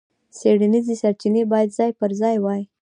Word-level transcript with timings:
څېړنیزې 0.37 0.95
سرچینې 1.01 1.43
باید 1.51 1.69
ځای 1.77 1.91
پر 1.99 2.11
ځای 2.21 2.35
وای. 2.39 2.61